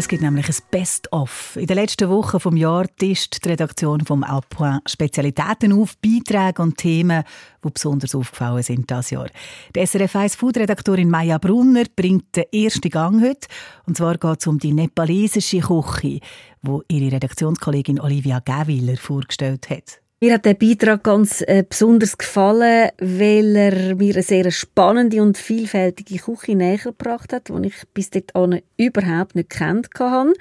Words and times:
Es 0.00 0.08
gibt 0.08 0.22
nämlich 0.22 0.48
ein 0.48 0.56
Best-of. 0.70 1.56
In 1.56 1.66
den 1.66 1.76
letzten 1.76 2.08
Wochen 2.08 2.40
vom 2.40 2.56
Jahr 2.56 2.86
tischt 2.96 3.44
die 3.44 3.50
Redaktion 3.50 4.00
vom 4.00 4.24
Alpoint 4.24 4.80
Spezialitäten 4.88 5.74
auf, 5.74 5.98
Beiträge 5.98 6.62
und 6.62 6.78
Themen, 6.78 7.22
die 7.62 7.68
besonders 7.68 8.14
aufgefallen 8.14 8.62
sind 8.62 8.90
das 8.90 9.10
Jahr. 9.10 9.28
Die 9.76 9.86
SRF 9.86 10.16
1 10.16 10.36
Food-Redaktorin 10.36 11.10
Maya 11.10 11.36
Brunner 11.36 11.84
bringt 11.94 12.34
den 12.34 12.44
ersten 12.50 12.88
Gang 12.88 13.20
heute. 13.20 13.46
Und 13.84 13.98
zwar 13.98 14.16
geht 14.16 14.40
es 14.40 14.46
um 14.46 14.58
die 14.58 14.72
nepalesische 14.72 15.60
Küche, 15.60 16.20
die 16.62 16.78
ihre 16.88 17.16
Redaktionskollegin 17.16 18.00
Olivia 18.00 18.38
Gäwiler 18.38 18.96
vorgestellt 18.96 19.68
hat. 19.68 20.00
Mir 20.22 20.34
hat 20.34 20.44
der 20.44 20.52
Beitrag 20.52 21.02
ganz 21.02 21.40
äh, 21.46 21.64
besonders 21.66 22.18
gefallen, 22.18 22.90
weil 22.98 23.56
er 23.56 23.96
mir 23.96 24.12
eine 24.12 24.22
sehr 24.22 24.50
spannende 24.50 25.22
und 25.22 25.38
vielfältige 25.38 26.18
Küche 26.18 26.54
näher 26.54 26.76
gebracht 26.76 27.32
hat, 27.32 27.48
die 27.48 27.68
ich 27.68 27.88
bis 27.94 28.10
dahin 28.10 28.60
überhaupt 28.76 29.34
nicht 29.34 29.48
kennt 29.48 29.88
habe, 29.98 30.34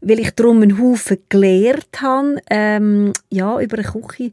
weil 0.00 0.20
ich 0.20 0.30
darum 0.30 0.62
einen 0.62 0.80
Haufen 0.80 1.18
gelernt 1.28 2.00
habe, 2.00 2.40
ähm, 2.48 3.12
ja, 3.28 3.60
über 3.60 3.76
eine 3.76 3.86
Küche 3.86 4.32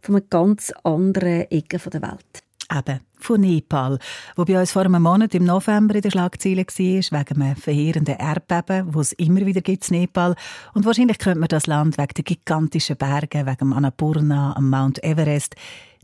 von 0.00 0.14
einer 0.14 0.24
ganz 0.30 0.72
anderen 0.84 1.42
Ecke 1.50 1.78
der 1.90 2.00
Welt. 2.00 2.42
Eben, 2.74 3.00
von 3.24 3.40
Nepal, 3.40 3.98
wo 4.36 4.44
bei 4.44 4.58
uns 4.58 4.72
vor 4.72 4.82
einem 4.82 5.02
Monat 5.02 5.34
im 5.34 5.44
November 5.44 5.94
in 5.94 6.02
der 6.02 6.10
Schlagzeile 6.10 6.64
war, 6.64 7.20
wegen 7.20 7.42
einem 7.42 7.56
verheerenden 7.56 8.16
Erdbeben, 8.16 8.94
wo 8.94 9.00
es 9.00 9.12
immer 9.12 9.44
wieder 9.46 9.60
gibt 9.60 9.90
in 9.90 10.00
Nepal. 10.00 10.34
Und 10.74 10.84
wahrscheinlich 10.84 11.18
könnte 11.18 11.40
man 11.40 11.48
das 11.48 11.66
Land 11.66 11.98
wegen 11.98 12.14
der 12.14 12.24
gigantischen 12.24 12.96
Berge, 12.96 13.46
wegen 13.46 13.58
dem 13.58 13.72
Annapurna, 13.72 14.54
am 14.56 14.70
Mount 14.70 15.02
Everest. 15.04 15.56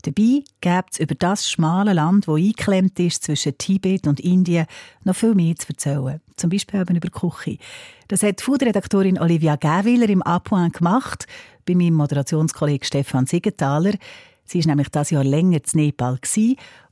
Dabei 0.03 0.43
gibt 0.61 0.93
es 0.93 0.99
über 0.99 1.15
das 1.15 1.49
schmale 1.49 1.93
Land, 1.93 2.27
wo 2.27 2.35
eingeklemmt 2.35 2.99
ist 2.99 3.23
zwischen 3.23 3.57
Tibet 3.57 4.07
und 4.07 4.19
Indien, 4.19 4.67
noch 5.03 5.15
viel 5.15 5.33
mehr 5.33 5.55
zu 5.55 5.69
erzählen. 5.69 6.21
Zum 6.35 6.49
Beispiel 6.49 6.81
eben 6.81 6.95
über 6.95 7.09
Küche. 7.09 7.57
Das 8.07 8.23
hat 8.23 8.41
Food-Redaktorin 8.41 9.19
Olivia 9.19 9.55
Gäwiler 9.55 10.07
im 10.07 10.21
Apoin 10.21 10.71
gemacht, 10.71 11.25
bei 11.65 11.75
meinem 11.75 11.95
Moderationskollegen 11.95 12.85
Stefan 12.85 13.25
Siegenthaler. 13.25 13.93
Sie 14.45 14.59
war 14.59 14.67
nämlich 14.67 14.89
das 14.89 15.09
Jahr 15.09 15.23
länger 15.23 15.57
in 15.57 15.79
Nepal 15.81 16.19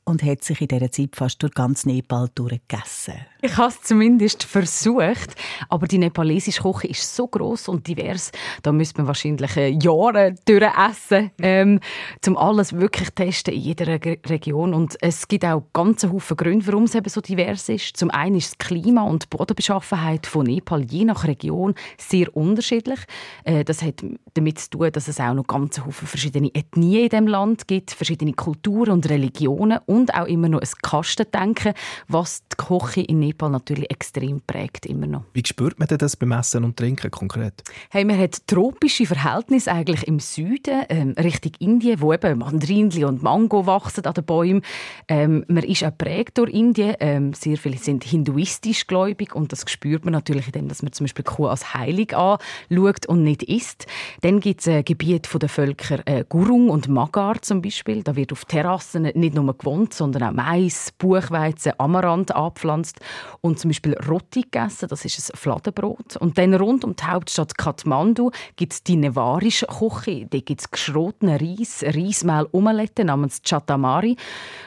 und 0.05 0.23
hat 0.23 0.43
sich 0.43 0.61
in 0.61 0.67
dieser 0.67 0.91
Zeit 0.91 1.15
fast 1.15 1.41
durch 1.41 1.53
ganz 1.53 1.85
Nepal 1.85 2.29
durchgegessen. 2.33 3.15
Ich 3.41 3.57
habe 3.57 3.69
es 3.69 3.81
zumindest 3.81 4.43
versucht, 4.43 5.35
aber 5.67 5.87
die 5.87 5.97
nepalesische 5.97 6.61
Küche 6.61 6.87
ist 6.87 7.15
so 7.15 7.27
groß 7.27 7.67
und 7.67 7.87
divers, 7.87 8.31
da 8.63 8.71
müsste 8.71 8.99
man 8.99 9.07
wahrscheinlich 9.07 9.57
äh, 9.57 9.69
Jahre 9.69 10.35
durchessen, 10.45 11.31
ähm, 11.41 11.79
um 12.25 12.37
alles 12.37 12.73
wirklich 12.73 13.09
testen 13.11 13.53
in 13.53 13.61
jeder 13.61 13.87
Re 13.87 14.17
Region. 14.25 14.73
Und 14.73 14.95
es 15.01 15.27
gibt 15.27 15.45
auch 15.45 15.63
ganze 15.73 16.11
Haufen 16.11 16.37
Gründe, 16.37 16.65
warum 16.67 16.83
es 16.83 16.95
eben 16.95 17.09
so 17.09 17.21
divers 17.21 17.69
ist. 17.69 17.97
Zum 17.97 18.11
einen 18.11 18.37
ist 18.37 18.55
das 18.59 18.67
Klima 18.67 19.03
und 19.03 19.23
die 19.23 19.37
Bodenbeschaffenheit 19.37 20.27
von 20.27 20.45
Nepal 20.45 20.83
je 20.83 21.05
nach 21.05 21.25
Region 21.25 21.73
sehr 21.97 22.35
unterschiedlich. 22.35 22.99
Äh, 23.43 23.63
das 23.63 23.81
hat 23.81 24.03
damit 24.33 24.59
zu 24.59 24.69
tun, 24.69 24.91
dass 24.91 25.07
es 25.07 25.19
auch 25.19 25.33
noch 25.33 25.47
ganze 25.47 25.85
Haufen 25.85 26.07
verschiedene 26.07 26.53
Ethnien 26.53 27.03
in 27.03 27.09
dem 27.09 27.27
Land 27.27 27.67
gibt, 27.67 27.91
verschiedene 27.91 28.33
Kulturen 28.33 28.91
und 28.91 29.09
Religionen 29.09 29.79
auch 30.13 30.25
immer 30.27 30.49
noch 30.49 30.61
ein 30.61 30.69
Kastendenken, 30.81 31.73
was 32.07 32.43
die 32.47 32.55
Küche 32.57 33.01
in 33.01 33.19
Nepal 33.19 33.49
natürlich 33.49 33.89
extrem 33.89 34.41
prägt 34.45 34.85
immer 34.85 35.07
noch. 35.07 35.23
Wie 35.33 35.43
spürt 35.45 35.79
man 35.79 35.87
denn 35.87 35.97
das 35.97 36.15
beim 36.15 36.31
Essen 36.31 36.63
und 36.63 36.77
Trinken 36.77 37.11
konkret? 37.11 37.63
Hey, 37.89 38.05
man 38.05 38.19
hat 38.19 38.47
tropische 38.47 39.05
Verhältnisse 39.05 39.71
eigentlich 39.71 40.07
im 40.07 40.19
Süden, 40.19 40.83
ähm, 40.89 41.15
Richtung 41.17 41.53
Indien, 41.59 42.01
wo 42.01 42.13
eben 42.13 42.39
Mandarinli 42.39 43.05
und 43.05 43.23
Mango 43.23 43.65
wachsen 43.65 44.05
an 44.05 44.13
den 44.13 44.25
Bäumen. 44.25 44.61
Ähm, 45.07 45.45
man 45.47 45.63
ist 45.63 45.83
auch 45.83 45.97
prägt 45.97 46.37
durch 46.37 46.51
Indien. 46.51 46.95
Ähm, 46.99 47.33
sehr 47.33 47.57
viele 47.57 47.77
sind 47.77 48.03
hinduistisch 48.03 48.87
gläubig 48.87 49.35
und 49.35 49.51
das 49.51 49.63
spürt 49.69 50.05
man 50.05 50.13
natürlich, 50.13 50.47
indem 50.47 50.67
dass 50.67 50.83
man 50.83 50.91
zum 50.91 51.05
Beispiel 51.05 51.25
Kuh 51.25 51.47
als 51.47 51.73
heilig 51.73 52.15
anschaut 52.15 53.05
und 53.07 53.23
nicht 53.23 53.43
isst. 53.43 53.87
Dann 54.21 54.39
gibt 54.39 54.61
es 54.61 54.67
ein 54.67 54.83
Gebiet 54.83 55.29
der 55.33 55.49
Völker 55.49 55.99
äh, 56.05 56.23
Gurung 56.27 56.69
und 56.69 56.87
Magar 56.87 57.41
zum 57.41 57.61
Beispiel. 57.61 58.03
Da 58.03 58.15
wird 58.15 58.31
auf 58.31 58.45
Terrassen 58.45 59.03
nicht 59.03 59.35
nur 59.35 59.53
gewohnt, 59.85 59.93
sondern 59.93 60.23
auch 60.23 60.31
Mais, 60.31 60.91
Buchweizen, 60.97 61.73
Amaranth 61.77 62.35
angepflanzt 62.35 62.99
und 63.41 63.59
zum 63.59 63.69
Beispiel 63.69 63.95
Roti 64.07 64.41
gegessen, 64.41 64.87
das 64.89 65.05
ist 65.05 65.33
ein 65.33 65.37
Fladenbrot. 65.37 66.17
Und 66.17 66.37
dann 66.37 66.53
rund 66.53 66.83
um 66.83 66.95
die 66.95 67.03
Hauptstadt 67.03 67.57
Kathmandu 67.57 68.31
gibt 68.55 68.73
es 68.73 68.83
die 68.83 68.95
nevarische 68.95 69.67
Küche. 69.67 70.27
Da 70.29 70.39
gibt 70.39 70.61
es 70.61 70.71
geschrotenen 70.71 71.37
Reis, 71.37 71.83
Reismehl 71.83 72.47
Omelette 72.51 73.05
namens 73.05 73.41
Chatamari. 73.43 74.15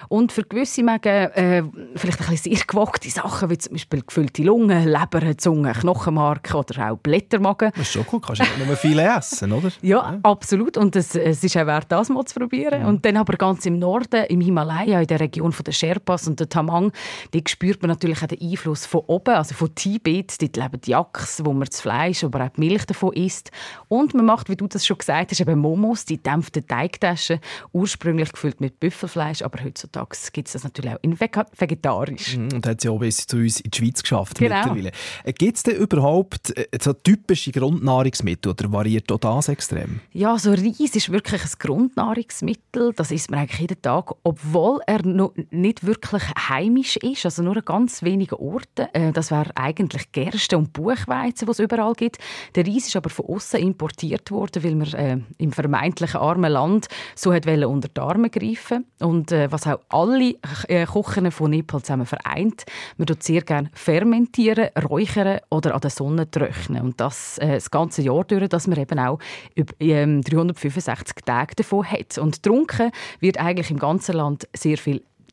Und 0.08 0.32
für 0.32 0.42
gewisse 0.42 0.82
Megen 0.82 1.08
äh, 1.08 1.62
vielleicht 1.94 2.20
ein 2.20 2.30
bisschen 2.30 2.54
sehr 2.54 2.64
gewagte 2.66 3.10
Sachen, 3.10 3.50
wie 3.50 3.58
zum 3.58 3.72
Beispiel 3.72 4.02
gefüllte 4.02 4.42
Lungen, 4.42 4.84
Leber, 4.84 5.36
Zunge, 5.36 5.72
Knochenmark 5.72 6.54
oder 6.54 6.90
auch 6.90 6.98
Blättermagen. 6.98 7.72
Das 7.74 7.82
ist 7.82 7.92
schon 7.92 8.06
cool, 8.12 8.20
kannst 8.20 8.40
du 8.40 8.44
nicht 8.44 8.66
nur 8.66 8.76
viele 8.76 9.02
essen, 9.16 9.52
oder? 9.52 9.68
Ja, 9.82 10.12
ja, 10.12 10.18
absolut. 10.22 10.76
Und 10.76 10.96
es, 10.96 11.14
es 11.14 11.42
ist 11.42 11.56
auch 11.56 11.66
wert, 11.66 11.86
das 11.88 12.08
mal 12.08 12.24
zu 12.24 12.38
probieren. 12.38 12.82
Ja. 12.82 12.88
Und 12.88 13.04
dann 13.04 13.16
aber 13.16 13.34
ganz 13.36 13.64
im 13.66 13.78
Norden, 13.78 14.24
im 14.28 14.40
Himalaya, 14.40 15.04
der 15.08 15.20
Region 15.20 15.54
der 15.66 15.72
Sherpas 15.72 16.28
und 16.28 16.40
der 16.40 16.48
Tamang, 16.48 16.92
da 17.32 17.40
spürt 17.46 17.82
man 17.82 17.88
natürlich 17.88 18.22
auch 18.22 18.28
den 18.28 18.40
Einfluss 18.40 18.86
von 18.86 19.02
oben, 19.06 19.34
also 19.34 19.54
von 19.54 19.74
Tibet. 19.74 20.40
Dort 20.40 20.56
leben 20.56 20.80
die 20.80 20.90
Yaks, 20.90 21.44
wo 21.44 21.52
man 21.52 21.68
das 21.68 21.80
Fleisch, 21.80 22.24
aber 22.24 22.44
auch 22.44 22.50
die 22.50 22.60
Milch 22.60 22.84
davon 22.86 23.12
isst. 23.14 23.50
Und 23.88 24.14
man 24.14 24.26
macht, 24.26 24.48
wie 24.48 24.56
du 24.56 24.66
das 24.66 24.86
schon 24.86 24.98
gesagt 24.98 25.30
hast, 25.30 25.40
eben 25.40 25.58
Momos, 25.58 26.04
die 26.04 26.18
dämpften 26.22 26.66
Teigtaschen, 26.66 27.40
ursprünglich 27.72 28.32
gefüllt 28.32 28.60
mit 28.60 28.80
Büffelfleisch, 28.80 29.42
aber 29.42 29.62
heutzutage 29.64 30.16
gibt 30.32 30.48
es 30.48 30.52
das 30.52 30.64
natürlich 30.64 30.92
auch 30.92 30.98
in 31.02 31.18
vegetarisch. 31.18 32.36
Mhm, 32.36 32.52
und 32.54 32.66
hat 32.66 32.78
es 32.78 32.84
ja 32.84 32.90
auch 32.90 32.98
bis 32.98 33.26
zu 33.26 33.36
uns 33.36 33.60
in 33.60 33.70
die 33.70 33.78
Schweiz 33.78 34.02
geschafft 34.02 34.38
genau. 34.38 34.56
mittlerweile. 34.56 34.92
Äh, 35.24 35.32
gibt 35.32 35.56
es 35.56 35.62
denn 35.62 35.76
überhaupt 35.76 36.56
äh, 36.56 36.66
so 36.80 36.92
typische 36.92 37.52
Grundnahrungsmittel 37.52 38.52
oder 38.52 38.72
variiert 38.72 39.10
auch 39.12 39.18
das 39.18 39.48
extrem? 39.48 40.00
Ja, 40.12 40.38
so 40.38 40.50
Reis 40.50 40.94
ist 40.94 41.10
wirklich 41.10 41.42
ein 41.42 41.50
Grundnahrungsmittel. 41.58 42.92
Das 42.94 43.10
isst 43.10 43.30
man 43.30 43.40
eigentlich 43.40 43.60
jeden 43.60 43.80
Tag, 43.80 44.14
obwohl 44.22 44.80
er 44.86 44.97
noch 45.04 45.32
nicht 45.50 45.86
wirklich 45.86 46.22
heimisch 46.48 46.96
ist, 46.96 47.24
also 47.24 47.42
nur 47.42 47.56
an 47.56 47.64
ganz 47.64 48.02
wenigen 48.02 48.34
Orten. 48.36 48.86
Äh, 48.92 49.12
das 49.12 49.30
wäre 49.30 49.50
eigentlich 49.54 50.10
Gerste 50.12 50.58
und 50.58 50.72
Buchweizen, 50.72 51.46
die 51.46 51.52
es 51.52 51.58
überall 51.58 51.92
gibt. 51.94 52.18
Der 52.54 52.66
Reis 52.66 52.86
ist 52.86 52.96
aber 52.96 53.10
von 53.10 53.26
außen 53.26 53.60
importiert 53.60 54.30
worden, 54.30 54.64
weil 54.64 54.74
man 54.74 54.92
äh, 54.94 55.18
im 55.38 55.52
vermeintlichen 55.52 56.20
armen 56.20 56.52
Land 56.52 56.88
so 57.14 57.32
hat 57.32 57.46
unter 57.46 57.88
die 57.88 58.00
Arme 58.00 58.30
greifen 58.30 58.86
und 59.00 59.32
äh, 59.32 59.50
was 59.50 59.66
auch 59.66 59.80
alle 59.88 60.34
äh, 60.68 60.86
Kochen 60.86 61.30
von 61.30 61.50
Nepal 61.50 61.82
zusammen 61.82 62.06
vereint. 62.06 62.64
Man 62.96 63.06
tut 63.06 63.22
sehr 63.22 63.42
gerne 63.42 63.70
fermentieren, 63.72 64.68
räuchern 64.88 65.40
oder 65.50 65.74
an 65.74 65.80
der 65.80 65.90
Sonne 65.90 66.30
trocknen 66.30 66.82
und 66.82 67.00
das 67.00 67.38
äh, 67.38 67.54
das 67.54 67.70
ganze 67.70 68.02
Jahr 68.02 68.24
durch, 68.24 68.48
dass 68.48 68.66
man 68.66 68.78
eben 68.78 68.98
auch 68.98 69.18
über, 69.54 69.72
ähm, 69.80 70.22
365 70.22 71.16
Tage 71.24 71.54
davon 71.56 71.84
hat. 71.84 72.18
Und 72.18 72.42
getrunken 72.42 72.90
wird 73.20 73.38
eigentlich 73.38 73.70
im 73.70 73.78
ganzen 73.78 74.16
Land 74.16 74.48
sehr 74.54 74.78
viel 74.78 74.87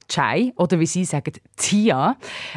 Chai 0.07 0.53
oder 0.55 0.79
wie 0.79 0.85
Sie 0.85 1.03
sagen, 1.03 1.33
Tia. 1.55 2.15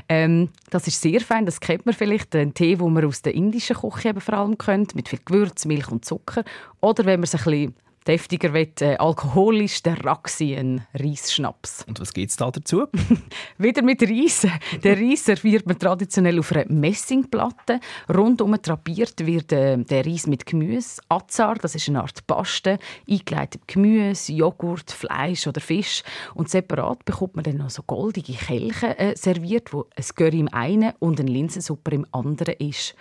Ähm, 0.09 0.51
das 0.71 0.87
ist 0.87 1.01
sehr 1.01 1.21
fein, 1.21 1.47
das 1.47 1.61
kennt 1.61 1.87
man 1.87 1.95
vielleicht. 1.95 2.35
Ein 2.35 2.53
Tee, 2.53 2.77
den 2.77 2.93
man 2.93 3.05
aus 3.05 3.23
der 3.23 3.35
indischen 3.35 3.77
Küche 3.77 4.11
eben 4.11 4.21
vor 4.21 4.35
allem 4.35 4.59
kennt, 4.59 4.95
mit 4.95 5.09
viel 5.09 5.21
Gewürz, 5.25 5.65
Milch 5.65 5.91
und 5.91 6.05
Zucker. 6.05 6.45
Oder 6.81 7.07
wenn 7.07 7.21
man 7.21 7.25
es 7.25 7.35
ein 7.35 7.45
bisschen 7.45 7.75
deftiger 8.07 8.53
will, 8.53 8.73
äh, 8.81 8.97
alkoholisch, 8.97 9.83
der 9.83 10.05
Raxi, 10.05 10.55
ein 10.55 10.87
Reisschnaps. 10.95 11.85
Und 11.87 12.01
was 12.01 12.13
geht 12.13 12.31
es 12.31 12.37
da 12.37 12.51
dazu? 12.51 12.87
Wieder 13.59 13.83
mit 13.83 14.03
Reis. 14.03 14.47
Der 14.83 14.97
Reis 14.97 15.25
serviert 15.25 15.67
man 15.67 15.79
traditionell 15.79 16.39
auf 16.39 16.53
einer 16.53 16.71
Messingplatte. 16.71 17.81
Rundum 18.13 18.57
drapiert 18.61 19.25
wird 19.27 19.53
äh, 19.53 19.77
der 19.79 20.07
Reis 20.07 20.27
mit 20.27 20.47
Gemüse. 20.47 21.01
Azar, 21.09 21.57
das 21.57 21.75
ist 21.75 21.89
eine 21.89 22.03
Art 22.03 22.27
Paste, 22.27 22.79
eingeleitet 23.09 23.63
Gemüse, 23.67 24.33
Joghurt, 24.33 24.91
Fleisch 24.91 25.47
oder 25.47 25.61
Fisch. 25.61 26.03
Und 26.35 26.49
separat 26.49 27.05
bekommt 27.05 27.37
man 27.37 27.45
dann 27.45 27.57
noch 27.59 27.71
so 27.71 27.83
goldige 27.83 28.33
Kelche 28.33 28.99
äh, 28.99 29.17
serviert, 29.17 29.73
wo 29.73 29.87
ein 29.97 30.05
Curry 30.15 30.41
im 30.41 30.49
einen 30.49 30.93
und 30.99 31.21
eine 31.21 31.31
Linsensuppe 31.31 31.93
im 31.93 32.07
anderen 32.13 32.55
ist. 32.59 32.95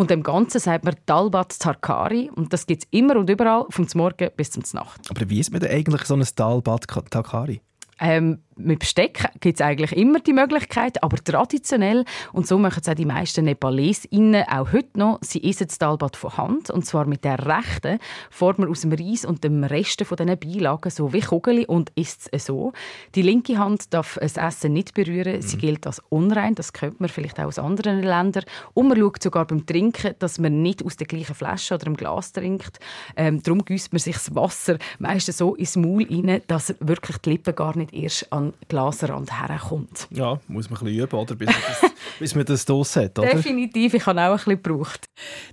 Und 0.00 0.08
dem 0.08 0.22
Ganzen 0.22 0.60
sagt 0.60 0.86
man 0.86 0.94
Dalbat 1.04 1.58
Tarkari. 1.58 2.30
Und 2.34 2.54
das 2.54 2.64
gibt 2.64 2.84
es 2.84 2.88
immer 2.90 3.16
und 3.16 3.28
überall, 3.28 3.66
vom 3.68 3.86
Morgen 3.92 4.30
bis 4.34 4.50
zum 4.50 4.62
Nacht. 4.72 4.98
Aber 5.10 5.28
wie 5.28 5.40
ist 5.40 5.52
man 5.52 5.60
denn 5.60 5.70
eigentlich 5.70 6.06
so 6.06 6.14
ein 6.14 6.24
Dalbat 6.36 6.86
Tarkari? 7.10 7.60
Ähm, 8.00 8.38
mit 8.64 8.80
Besteck 8.80 9.30
gibt 9.40 9.60
es 9.60 9.66
eigentlich 9.66 9.92
immer 9.92 10.20
die 10.20 10.32
Möglichkeit, 10.32 11.02
aber 11.02 11.16
traditionell, 11.18 12.04
und 12.32 12.46
so 12.46 12.58
machen 12.58 12.80
es 12.82 12.88
auch 12.88 12.94
die 12.94 13.04
meisten 13.04 13.44
Nepalesinnen 13.44 14.44
auch 14.48 14.72
heute 14.72 14.98
noch, 14.98 15.18
sie 15.22 15.42
essen 15.42 15.68
das 15.68 15.78
Dalbat 15.78 16.16
von 16.16 16.36
Hand, 16.36 16.70
und 16.70 16.84
zwar 16.86 17.06
mit 17.06 17.24
der 17.24 17.46
rechten, 17.46 17.98
formt 18.30 18.58
man 18.58 18.68
aus 18.68 18.82
dem 18.82 18.92
Reis 18.92 19.24
und 19.24 19.44
dem 19.44 19.64
Rest 19.64 20.02
von 20.04 20.16
diesen 20.16 20.38
Beilagen 20.38 20.90
so 20.90 21.12
wie 21.12 21.20
Kugel 21.20 21.64
und 21.64 21.90
isst 21.94 22.28
es 22.32 22.46
so. 22.46 22.72
Die 23.14 23.22
linke 23.22 23.58
Hand 23.58 23.92
darf 23.94 24.18
das 24.20 24.36
Essen 24.36 24.72
nicht 24.72 24.94
berühren, 24.94 25.42
sie 25.42 25.56
mhm. 25.56 25.60
gilt 25.60 25.86
als 25.86 26.00
unrein, 26.08 26.54
das 26.54 26.72
kennt 26.72 27.00
man 27.00 27.08
vielleicht 27.08 27.38
auch 27.38 27.46
aus 27.46 27.58
anderen 27.58 28.02
Ländern. 28.02 28.44
Und 28.74 28.88
man 28.88 28.98
schaut 28.98 29.22
sogar 29.22 29.46
beim 29.46 29.66
Trinken, 29.66 30.14
dass 30.18 30.38
man 30.38 30.62
nicht 30.62 30.84
aus 30.84 30.96
der 30.96 31.06
gleichen 31.06 31.34
Flasche 31.34 31.74
oder 31.74 31.86
im 31.86 31.96
Glas 31.96 32.32
trinkt. 32.32 32.78
Ähm, 33.16 33.42
darum 33.42 33.64
gießt 33.64 33.92
man 33.92 34.00
sich 34.00 34.14
das 34.14 34.34
Wasser 34.34 34.78
meistens 34.98 35.38
so 35.38 35.54
ins 35.54 35.76
Maul 35.76 36.06
rein, 36.10 36.42
dass 36.46 36.74
wirklich 36.80 37.18
die 37.18 37.30
Lippe 37.30 37.52
gar 37.52 37.76
nicht 37.76 37.92
erst 37.92 38.32
an 38.32 38.49
den 38.50 38.68
Glasrand 38.68 39.40
herkommt. 39.40 40.08
Ja, 40.10 40.40
muss 40.48 40.70
man 40.70 40.80
ein 40.80 40.84
bisschen 40.84 41.02
üben, 41.02 41.16
oder? 41.16 41.34
Bis 41.34 41.48
man 41.48 41.56
das, 41.66 41.90
bis 42.18 42.34
man 42.34 42.44
das 42.44 42.64
Dos 42.64 42.96
hat, 42.96 43.18
oder? 43.18 43.28
Definitiv, 43.28 43.94
ich 43.94 44.06
habe 44.06 44.20
auch 44.20 44.30
ein 44.30 44.36
bisschen 44.36 44.62
gebraucht. 44.62 45.08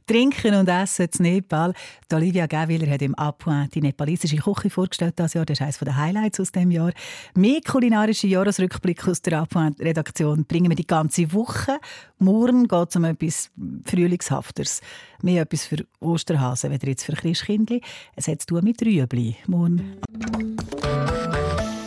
Trinken 0.05 0.55
und 0.55 0.67
Essen 0.67 1.09
in 1.19 1.23
Nepal. 1.23 1.73
Die 2.09 2.15
Olivia 2.15 2.45
Gäwiller 2.45 2.91
hat 2.91 3.01
im 3.01 3.15
Apoint 3.15 3.75
die 3.75 3.81
nepalesische 3.81 4.38
Küche 4.38 4.69
vorgestellt 4.69 5.13
das 5.17 5.33
Jahr. 5.33 5.45
Das 5.45 5.59
ist 5.59 5.61
eines 5.61 5.79
der 5.79 5.95
Highlights 5.95 6.39
aus 6.39 6.51
dem 6.51 6.71
Jahr. 6.71 6.91
Mehr 7.35 7.61
kulinarische 7.61 8.27
Jahresrückblick 8.27 9.07
aus 9.07 9.21
der 9.21 9.41
Apoint-Redaktion 9.41 10.45
bringen 10.45 10.69
wir 10.69 10.75
die 10.75 10.88
ganze 10.88 11.33
Woche. 11.33 11.79
Morgen 12.19 12.67
geht 12.67 12.89
es 12.89 12.95
um 12.95 13.03
etwas 13.03 13.51
Frühlingshafteres. 13.85 14.81
Mehr 15.21 15.43
etwas 15.43 15.65
für 15.65 15.85
Osterhasen, 16.00 16.71
weder 16.71 16.88
jetzt 16.88 17.03
für 17.03 17.13
Christkindli. 17.13 17.81
Es 18.15 18.27
hat 18.27 18.41
zu 18.41 18.47
tun 18.47 18.63
mit 18.63 18.81
Rüebli. 18.81 19.35
Morgen. 19.47 19.97